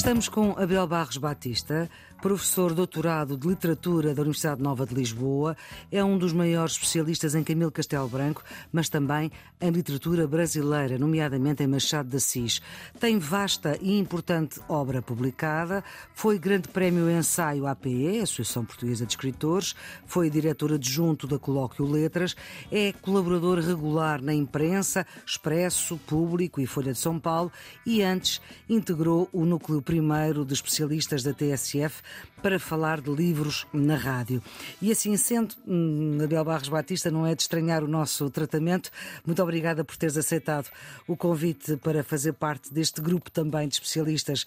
[0.00, 1.86] Estamos com Abel Barros Batista,
[2.22, 5.54] professor doutorado de Literatura da Universidade Nova de Lisboa,
[5.92, 8.42] é um dos maiores especialistas em Camilo Castelo Branco,
[8.72, 12.62] mas também em literatura brasileira, nomeadamente em Machado de Assis.
[12.98, 19.74] Tem vasta e importante obra publicada, foi Grande Prémio Ensaio APE, Associação Portuguesa de Escritores,
[20.06, 22.34] foi diretor adjunto da Colóquio Letras,
[22.72, 27.52] é colaborador regular na imprensa, Expresso, Público e Folha de São Paulo.
[27.84, 32.00] E antes integrou o núcleo primeiro de especialistas da TSF
[32.40, 34.40] para falar de livros na rádio.
[34.80, 38.88] E assim sendo, hum, Abel Barros Batista, não é de estranhar o nosso tratamento.
[39.26, 40.70] Muito obrigada por teres aceitado
[41.08, 44.44] o convite para fazer parte deste grupo também de especialistas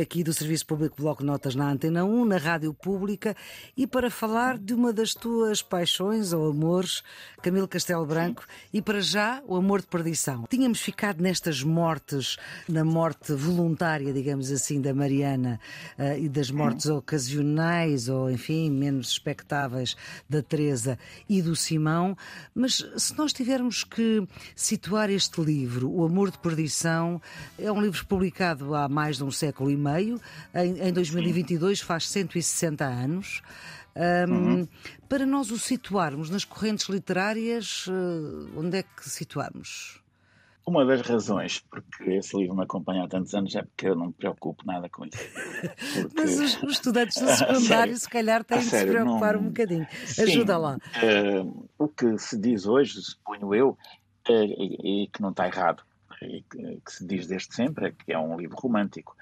[0.00, 3.36] aqui do Serviço Público Bloco Notas na Antena 1, na Rádio Pública,
[3.76, 7.02] e para falar de uma das tuas paixões ou amores,
[7.42, 10.44] Camilo Castelo Branco, e para já o amor de perdição.
[10.50, 12.36] Tínhamos ficado nestas mortes,
[12.68, 15.58] na morte voluntária, digamos assim, da Mariana
[15.98, 19.96] uh, e das mortes ocasionais ou, enfim, menos expectáveis
[20.28, 22.14] da Teresa e do Simão,
[22.54, 24.22] mas se nós tivermos que
[24.54, 27.22] situar este livro, O Amor de Perdição,
[27.58, 30.20] é um livro publicado há mais de um século e meio,
[30.54, 33.40] em, em 2022 faz 160 anos.
[33.96, 34.68] Um, uhum.
[35.08, 39.99] Para nós o situarmos nas correntes literárias, eh, onde é que situamos?
[40.70, 44.06] Uma das razões porque esse livro me acompanha há tantos anos é porque eu não
[44.06, 45.18] me preocupo nada com isso.
[46.00, 46.14] Porque...
[46.14, 49.40] Mas os, os, estudantes do secundário, se calhar, têm de se preocupar não...
[49.40, 49.84] um bocadinho.
[50.06, 50.78] Sim, Ajuda lá.
[51.02, 55.82] Uh, o que se diz hoje, suponho eu, uh, e, e, que não está errado,
[56.22, 59.16] e que, que, se diz desde sempre, é que é um livro romântico.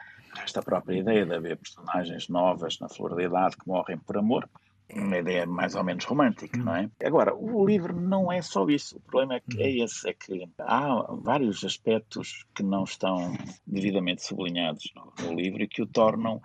[0.44, 4.46] Esta própria ideia de haver personagens novas na flor da idade que morrem por amor
[4.94, 6.90] uma ideia mais ou menos romântica, não é?
[7.04, 8.96] Agora, o livro não é só isso.
[8.96, 9.84] O problema é, que é uhum.
[9.84, 15.68] esse, é que há vários aspectos que não estão devidamente sublinhados no, no livro e
[15.68, 16.40] que o tornam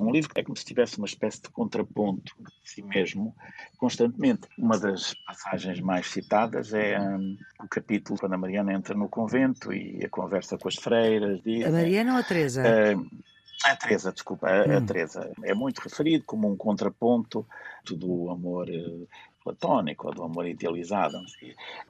[0.00, 3.34] um livro que é como se tivesse uma espécie de contraponto de si mesmo,
[3.76, 4.48] constantemente.
[4.58, 9.72] Uma das passagens mais citadas é um, o capítulo quando a Mariana entra no convento
[9.72, 11.42] e a conversa com as freiras.
[11.42, 12.62] Diz, a Mariana ou a Teresa?
[12.62, 13.06] Uh,
[13.72, 14.76] a Teresa, desculpa, a, hum.
[14.76, 15.32] a Teresa.
[15.42, 17.46] É muito referido como um contraponto
[17.84, 19.06] do amor eh,
[19.42, 21.16] platónico, ou do amor idealizado.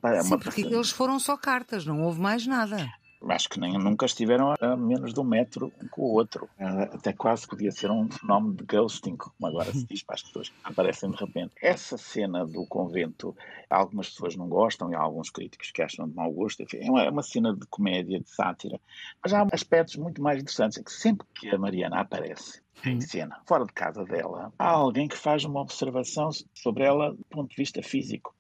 [0.02, 2.88] É Sim, porque eles foram só cartas, não houve mais nada
[3.32, 6.48] acho que nem, nunca estiveram a menos de um metro um com o outro.
[6.58, 10.48] Até quase podia ser um fenómeno de ghosting, como agora se diz para as pessoas
[10.48, 11.52] que aparecem de repente.
[11.60, 13.36] Essa cena do convento,
[13.68, 16.62] algumas pessoas não gostam e há alguns críticos que acham de mau gosto.
[16.62, 18.80] Enfim, é uma, é uma cena de comédia, de sátira.
[19.22, 20.78] Mas há aspectos muito mais interessantes.
[20.78, 25.08] É que sempre que a Mariana aparece, em cena, fora de casa dela, há alguém
[25.08, 28.33] que faz uma observação sobre ela do ponto de vista físico.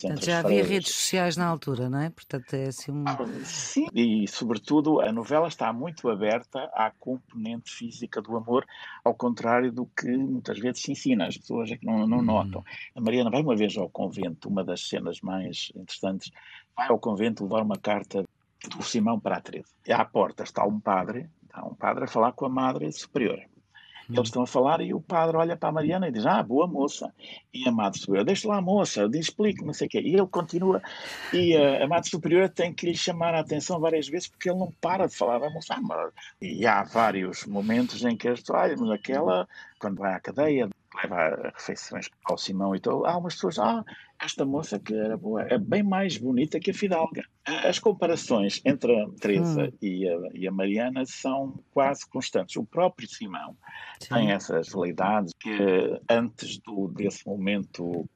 [0.00, 2.10] Portanto, já havia redes sociais na altura, não é?
[2.10, 3.04] Portanto, é assim um...
[3.44, 8.66] Sim, e sobretudo a novela está muito aberta à componente física do amor,
[9.04, 12.22] ao contrário do que muitas vezes se ensina, as pessoas é que não, não hum.
[12.22, 12.64] notam.
[12.94, 16.30] A Mariana vai uma vez ao convento, uma das cenas mais interessantes,
[16.76, 18.24] vai ao convento levar uma carta
[18.68, 19.68] do Simão para a Teresa.
[19.86, 23.40] E à porta está um padre, está um padre a falar com a madre superior.
[24.12, 26.66] Eles estão a falar e o padre olha para a Mariana e diz: Ah, boa
[26.66, 27.12] moça.
[27.52, 30.00] E a Madre Superior, deixa lá a moça, explique, não sei o quê.
[30.00, 30.82] E ele continua,
[31.32, 34.58] e a, a Madre Superior tem que lhe chamar a atenção várias vezes porque ele
[34.58, 35.74] não para de falar da moça.
[35.74, 36.10] Ah,
[36.40, 39.48] e há vários momentos em que eles olha, mas aquela,
[39.78, 43.84] quando vai à cadeia, leva refeições ao Simão e tal, há umas pessoas, ah,
[44.20, 47.22] esta moça que era boa, é bem mais bonita que a Fidalga.
[47.44, 49.78] As comparações entre a Teresa hum.
[49.80, 52.56] e, a, e, a, Mariana são quase constantes.
[52.56, 53.56] O próprio Simão
[54.00, 54.14] Sim.
[54.14, 58.08] tem essas realidades que antes do, desse momento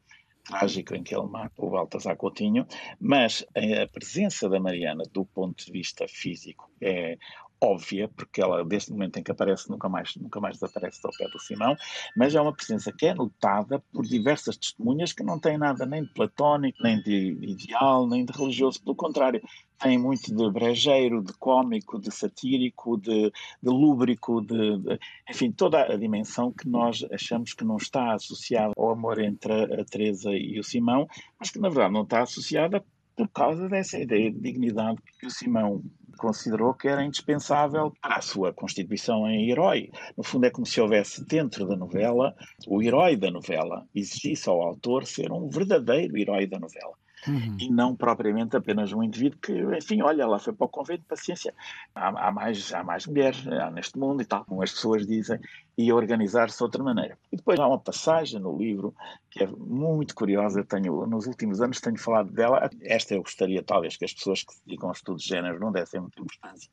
[0.44, 2.66] trágico em que ele mata o Baltasar Coutinho,
[3.00, 7.16] mas a presença da Mariana do ponto de vista físico é
[7.64, 11.12] óbvia, porque ela, desde o momento em que aparece, nunca mais, nunca mais desaparece ao
[11.16, 11.76] pé do Simão,
[12.16, 16.04] mas é uma presença que é notada por diversas testemunhas que não têm nada nem
[16.04, 19.40] de platónico, nem de ideal, nem de religioso, pelo contrário,
[19.78, 23.30] tem muito de brejeiro, de cômico, de satírico, de,
[23.62, 24.98] de lúbrico, de, de,
[25.28, 29.84] enfim, toda a dimensão que nós achamos que não está associada ao amor entre a
[29.84, 31.06] Teresa e o Simão,
[31.38, 32.84] mas que na verdade não está associada
[33.16, 35.82] por causa dessa ideia de dignidade que o Simão
[36.14, 39.90] considerou que era indispensável para a sua constituição em herói.
[40.16, 42.34] No fundo, é como se houvesse dentro da novela
[42.66, 46.94] o herói da novela, exigisse ao autor ser um verdadeiro herói da novela.
[47.26, 47.56] Uhum.
[47.58, 51.54] e não propriamente apenas um indivíduo que, enfim, olha, ela foi para o convento, paciência,
[51.94, 55.38] há, há, mais, há mais mulheres há neste mundo e tal, como as pessoas dizem,
[55.76, 57.18] e organizar-se de outra maneira.
[57.32, 58.94] E depois há uma passagem no livro
[59.30, 63.96] que é muito curiosa, tenho, nos últimos anos tenho falado dela, esta eu gostaria talvez
[63.96, 66.70] que as pessoas que se dedicam a estudos de género não dessem muita importância.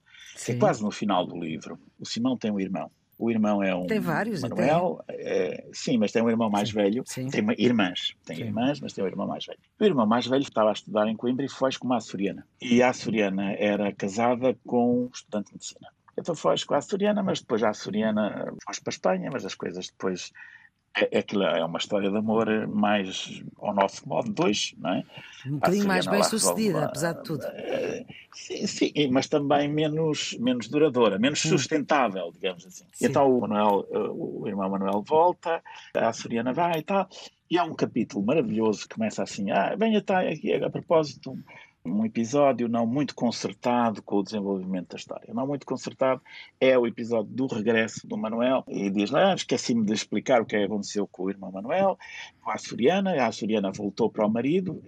[0.47, 3.85] É quase no final do livro, o Simão tem um irmão, o irmão é um.
[3.85, 5.03] Tem vários, Manuel.
[5.07, 7.03] É, sim, mas tem um irmão mais sim, velho.
[7.05, 7.27] Sim.
[7.27, 8.15] Tem irmãs.
[8.25, 8.43] Tem sim.
[8.43, 9.59] irmãs, mas tem um irmão mais velho.
[9.79, 12.47] O irmão mais velho estava a estudar em Coimbra e foi com uma açoriana.
[12.59, 15.87] E a açoriana era casada com um estudante de medicina.
[16.17, 19.53] Então foge com a açoriana, mas depois a açoriana foge para a Espanha, mas as
[19.53, 20.31] coisas depois
[20.95, 25.03] é, aquilo é uma história de amor mais ao nosso modo, dois, não é?
[25.45, 27.45] Um bocadinho mais bem sucedida, apesar de tudo.
[27.45, 31.49] Eh, sim, sim, mas também menos, menos duradoura, menos hum.
[31.49, 32.85] sustentável, digamos assim.
[32.91, 33.05] Sim.
[33.05, 35.63] Então o Manuel, o irmão Manuel volta,
[35.95, 37.07] a Açoriana vai e tal,
[37.49, 41.41] e há um capítulo maravilhoso que começa assim, ah, venha, está aqui a propósito um
[42.11, 45.33] episódio não muito concertado com o desenvolvimento da história.
[45.33, 46.21] Não muito concertado
[46.59, 50.55] é o episódio do regresso do Manuel e diz ah, esqueci-me de explicar o que
[50.55, 51.97] aconteceu com o irmão Manuel,
[52.41, 54.81] com a Açoriana, a Açoriana voltou para o marido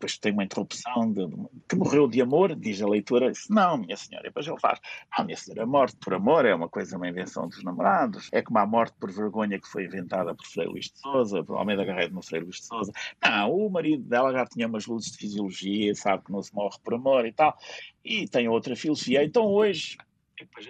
[0.00, 1.26] depois tem uma interrupção de,
[1.68, 4.80] que morreu de amor, diz a leitura, não, minha senhora, e depois ele faz,
[5.16, 8.40] não, minha senhora, a morte por amor é uma coisa, uma invenção dos namorados, é
[8.40, 11.84] como a morte por vergonha que foi inventada por Frei Luís de Souza, por Almeida
[11.84, 12.92] Garredo no Frei Luís de Souza.
[13.22, 16.78] Não, o marido dela já tinha umas luzes de fisiologia, sabe que não se morre
[16.82, 17.54] por amor e tal,
[18.02, 19.22] e tem outra filosofia.
[19.22, 19.98] Então hoje,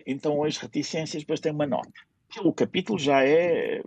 [0.04, 1.92] então hoje reticências, depois tem uma nota.
[2.42, 3.80] O capítulo já é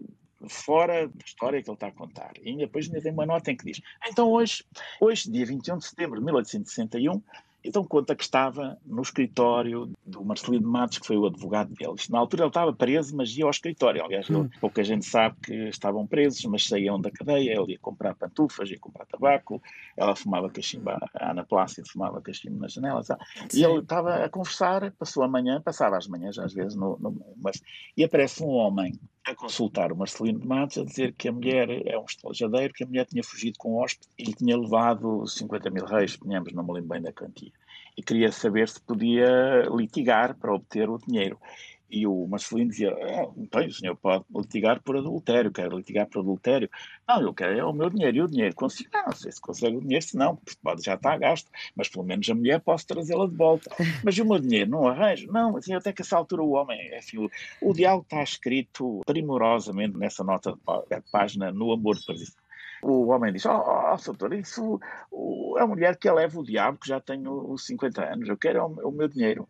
[0.47, 2.33] fora da história que ele está a contar.
[2.41, 4.63] E depois ainda tem uma nota em que diz: então hoje,
[4.99, 7.21] hoje, dia 21 de setembro de 1861,
[7.63, 12.09] então conta que estava no escritório do Marcelino Matos, que foi o advogado deles.
[12.09, 14.03] Na altura ele estava preso, mas ia ao escritório.
[14.03, 14.49] Aliás, hum.
[14.59, 17.53] pouca gente sabe que estavam presos, mas saíam da cadeia.
[17.53, 19.61] Ele ia comprar pantufas, ia comprar tabaco.
[19.95, 23.01] Ela fumava cachimbo, a Ana Plácido fumava cachimbo na janela.
[23.01, 23.23] Sabe?
[23.53, 27.15] E ele estava a conversar, passou a manhã, passava as manhãs às vezes, no, no,
[27.37, 27.61] mas,
[27.95, 31.69] e aparece um homem a consultar o Marcelino de Matos a dizer que a mulher
[31.87, 35.25] é um estalajadeiro, que a mulher tinha fugido com o hóspede e lhe tinha levado
[35.25, 37.51] 50 mil reis, não me lembro bem da quantia.
[37.95, 41.37] E queria saber se podia litigar para obter o dinheiro.
[41.93, 46.21] E o Marcelino dizia: ah, então, o senhor pode litigar por adultério, quer litigar por
[46.21, 46.67] adultério.
[47.07, 48.17] Não, eu quero é o meu dinheiro.
[48.17, 48.89] E o dinheiro consigo?
[48.91, 51.87] Não, não sei se consegue o dinheiro, se não, porque pode já estar gasto, mas
[51.87, 53.69] pelo menos a mulher posso trazê-la de volta.
[54.03, 55.31] Mas o meu dinheiro não arranjo?
[55.31, 57.31] Não, assim, até que essa altura o homem, enfim, o,
[57.61, 62.35] o diálogo está escrito primorosamente nessa nota de página no amor de Paris.
[62.81, 64.79] O homem diz: Ó, oh, oh, doutor, isso
[65.11, 68.65] o, a mulher que eleva o diabo, que já tenho os 50 anos, eu quero
[68.65, 69.47] o, o meu dinheiro.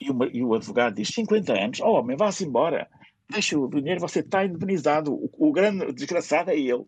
[0.00, 2.88] E o, e o advogado diz: 50 anos, oh, homem, vá-se embora,
[3.28, 5.12] deixa o dinheiro, você está indenizado.
[5.12, 6.84] O, o, grande desgraçado é ele.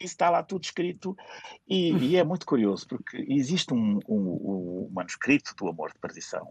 [0.00, 1.16] Isso está lá tudo escrito
[1.68, 6.48] e, e é muito curioso, porque existe um, um, um manuscrito do Amor de Perdição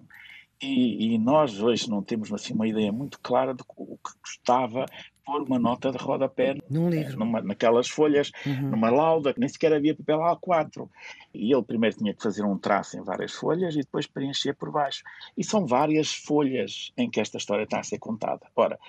[0.61, 4.85] e, e, nós hoje não temos assim uma ideia muito clara do que custava
[5.27, 7.19] pôr uma nota de rodapé Num livro.
[7.19, 8.69] Numa, naquelas folhas, uhum.
[8.69, 10.89] numa lauda, que nem sequer havia papel A4.
[11.33, 14.71] E ele primeiro tinha que fazer um traço em várias folhas e depois preencher por
[14.71, 15.03] baixo.
[15.37, 18.47] E são várias folhas em que esta história está a ser contada.
[18.55, 18.79] Ora,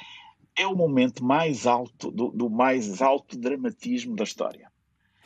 [0.56, 4.70] é o momento mais alto, do, do mais alto dramatismo da história.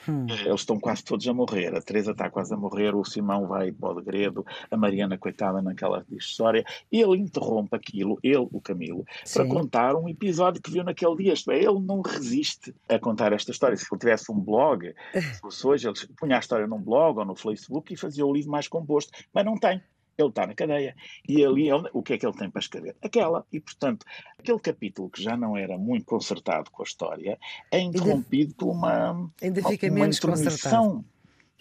[0.09, 0.27] Hum.
[0.29, 1.75] Eh, eles estão quase todos a morrer.
[1.75, 5.63] A Teresa está quase a morrer, o Simão vai para o degredo, a Mariana, coitada,
[5.63, 6.65] naquela história.
[6.91, 9.41] Ele interrompe aquilo, ele, o Camilo, Sim.
[9.41, 11.33] para contar um episódio que viu naquele dia.
[11.33, 13.77] Isto é, ele não resiste a contar esta história.
[13.77, 17.25] Se ele tivesse um blog, se fosse hoje, ele punha a história num blog ou
[17.25, 19.13] no Facebook e fazia o livro mais composto.
[19.33, 19.81] Mas não tem
[20.17, 20.95] ele está na cadeia.
[21.29, 22.97] E ali ele, o que é que ele tem para escrever?
[23.03, 23.45] Aquela.
[23.53, 24.05] E, portanto,
[24.39, 27.39] aquele capítulo que já não era muito concertado com a história
[27.71, 31.05] é interrompido por uma, ainda fica uma menos introdução.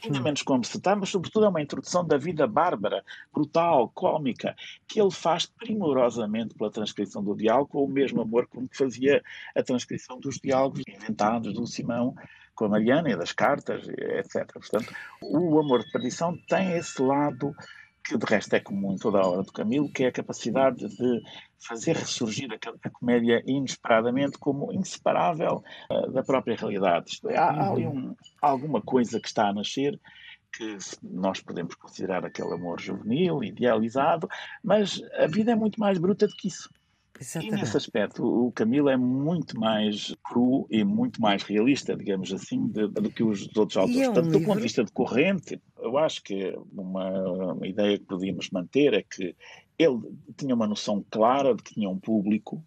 [0.03, 0.23] Ainda hum.
[0.23, 4.55] menos concertada, mas sobretudo é uma introdução da vida bárbara, brutal, cómica,
[4.87, 9.21] que ele faz primorosamente pela transcrição do diálogo, com o mesmo amor como que fazia
[9.55, 12.15] a transcrição dos diálogos inventados do Simão
[12.55, 14.51] com a Mariana e das cartas, etc.
[14.53, 17.55] Portanto, o amor de perdição tem esse lado
[18.03, 20.87] que de resto é comum em toda a obra do Camilo, que é a capacidade
[20.87, 21.21] de
[21.59, 27.11] fazer ressurgir a, comédia inesperadamente como inseparável uh, da própria realidade.
[27.11, 29.99] Isto é, há, há ali um, alguma coisa que está a nascer
[30.51, 34.27] que nós podemos considerar aquele amor juvenil, idealizado,
[34.63, 36.69] mas a vida é muito mais bruta do que isso.
[37.21, 37.55] Exatamente.
[37.55, 42.67] E nesse aspecto, o Camilo é muito mais cru e muito mais realista, digamos assim,
[42.67, 44.01] de, do que os outros autores.
[44.01, 44.39] É um Portanto, livro...
[44.39, 48.95] do ponto de vista de corrente, eu acho que uma, uma ideia que podíamos manter
[48.95, 49.35] é que
[49.77, 49.99] ele
[50.35, 52.63] tinha uma noção clara de que tinha um público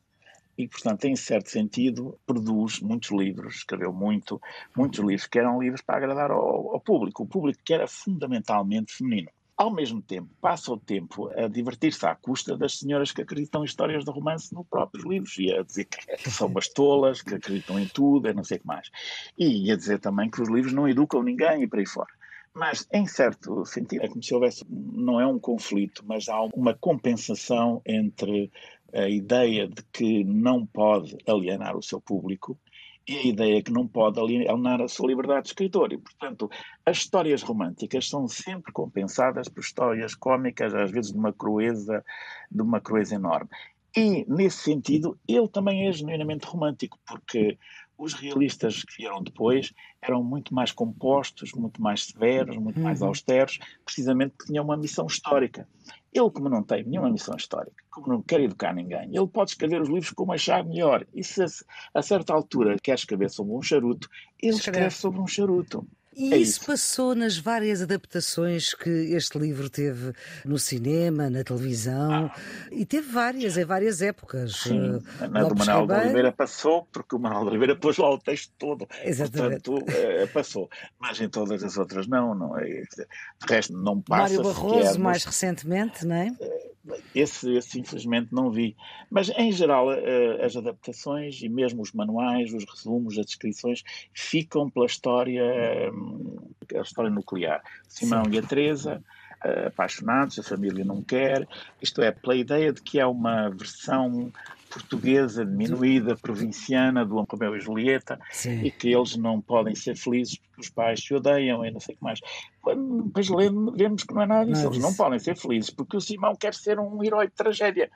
[0.56, 4.40] e, portanto, em certo sentido, produz muitos livros, escreveu muito,
[4.76, 8.94] muitos livros que eram livros para agradar ao, ao público, o público que era fundamentalmente
[8.94, 9.30] feminino.
[9.56, 13.66] Ao mesmo tempo, passa o tempo a divertir-se à custa das senhoras que acreditam em
[13.66, 17.78] histórias de romance nos próprios livros e a dizer que são umas tolas, que acreditam
[17.78, 18.90] em tudo, e não sei o que mais.
[19.38, 22.12] E a dizer também que os livros não educam ninguém e por aí fora.
[22.52, 26.74] Mas, em certo sentido, é como se houvesse, não é um conflito, mas há uma
[26.74, 28.50] compensação entre
[28.92, 32.58] a ideia de que não pode alienar o seu público
[33.06, 35.92] e a ideia que não pode alienar a sua liberdade de escritor.
[35.92, 36.50] E, portanto,
[36.86, 42.04] as histórias românticas são sempre compensadas por histórias cómicas, às vezes de uma crueza,
[42.50, 43.50] de uma crueza enorme.
[43.96, 47.58] E, nesse sentido, ele também é genuinamente romântico, porque
[47.96, 49.72] os realistas que vieram depois
[50.02, 53.08] eram muito mais compostos, muito mais severos, muito mais uhum.
[53.08, 55.68] austeros, precisamente porque tinham uma missão histórica.
[56.12, 59.82] Ele, como não tem nenhuma missão histórica, como não quer educar ninguém, ele pode escrever
[59.82, 61.06] os livros como achar melhor.
[61.12, 61.44] E se
[61.92, 64.08] a, certa altura quer escrever sobre um charuto,
[64.40, 65.86] ele escreve sobre um charuto.
[66.16, 70.12] E é isso, isso, passou nas várias adaptações que este livro teve
[70.44, 72.40] no cinema, na televisão, ah.
[72.70, 74.56] e teve várias, em várias épocas.
[74.56, 78.10] Sim, uh, na do Manuel de Oliveira passou, porque o Manuel de Oliveira pôs lá
[78.10, 78.86] o texto todo.
[79.02, 79.62] Exatamente.
[79.62, 80.70] Portanto, uh, passou.
[80.98, 82.64] Mas em todas as outras não, não é?
[82.64, 83.06] De
[83.48, 84.22] resto, não passa.
[84.22, 86.28] Mário Barroso, sequer, mais recentemente, não é?
[86.40, 86.73] Uh,
[87.14, 88.76] esse, esse, infelizmente não vi.
[89.10, 94.68] Mas em geral uh, as adaptações e mesmo os manuais, os resumos, as descrições ficam
[94.68, 95.42] pela história,
[95.92, 97.62] um, a história nuclear.
[97.88, 98.32] Simão Sim.
[98.32, 99.02] e a Teresa,
[99.44, 101.46] uh, apaixonados, a família não quer.
[101.80, 104.32] Isto é, pela ideia de que é uma versão
[104.74, 108.60] portuguesa, diminuída, provinciana, do Romeu e Julieta, Sim.
[108.64, 111.94] e que eles não podem ser felizes porque os pais se odeiam e não sei
[111.94, 112.20] o que mais.
[112.60, 113.28] Quando depois
[113.76, 116.34] vemos que não é nada disso, não, eles não podem ser felizes porque o Simão
[116.34, 117.88] quer ser um herói de tragédia.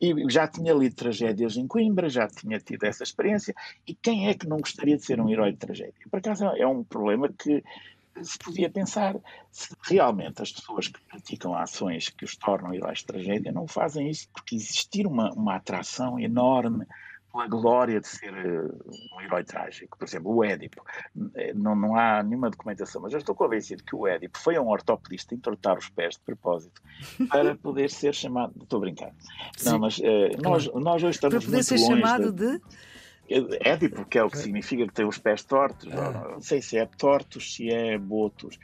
[0.00, 3.54] E já tinha lido tragédias em Coimbra, já tinha tido essa experiência,
[3.86, 5.94] e quem é que não gostaria de ser um herói de tragédia?
[6.10, 7.62] Por acaso é um problema que
[8.22, 9.16] se podia pensar
[9.50, 14.08] se realmente as pessoas que praticam ações que os tornam heróis de tragédia não fazem
[14.08, 16.86] isso porque existir uma, uma atração enorme
[17.34, 19.98] pela glória de ser uh, um herói trágico.
[19.98, 20.84] Por exemplo, o Édipo.
[21.34, 24.62] Eh, não, não há nenhuma documentação, mas eu estou convencido que o Édipo foi a
[24.62, 26.80] um ortopedista entortar os pés de propósito
[27.28, 28.54] para poder ser chamado.
[28.62, 29.12] Estou a brincar.
[29.56, 29.70] Sim.
[29.70, 32.58] Não, mas uh, nós, nós hoje estamos para poder ser chamado de...
[32.58, 32.64] de
[33.28, 35.92] Édipo, que é o que significa que tem os pés tortos.
[35.92, 36.32] Ah.
[36.32, 38.58] Não sei se é tortos, se é botos.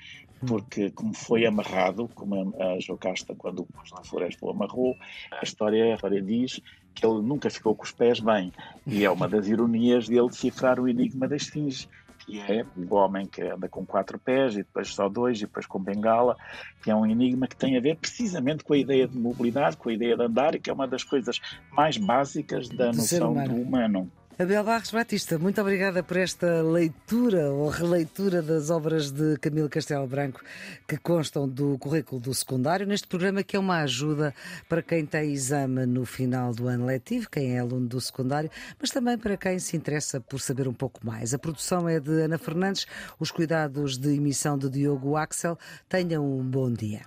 [0.47, 4.97] Porque, como foi amarrado, como a Jocasta, quando pôs na floresta, o amarrou,
[5.31, 6.61] a história, a história diz
[6.95, 8.51] que ele nunca ficou com os pés bem.
[8.87, 11.87] E é uma das ironias dele decifrar o enigma da esfinge
[12.31, 15.67] que é o homem que anda com quatro pés e depois só dois e depois
[15.67, 16.37] com bengala,
[16.83, 19.89] que é um enigma que tem a ver precisamente com a ideia de mobilidade, com
[19.89, 21.41] a ideia de andar e que é uma das coisas
[21.73, 24.11] mais básicas da noção do humano.
[24.41, 30.07] Abel Barros Batista, muito obrigada por esta leitura ou releitura das obras de Camilo Castelo
[30.07, 30.41] Branco
[30.89, 34.35] que constam do currículo do secundário, neste programa que é uma ajuda
[34.67, 38.89] para quem tem exame no final do ano letivo, quem é aluno do secundário, mas
[38.89, 41.35] também para quem se interessa por saber um pouco mais.
[41.35, 42.87] A produção é de Ana Fernandes,
[43.19, 45.59] os cuidados de emissão de Diogo Axel.
[45.87, 47.03] Tenham um bom dia.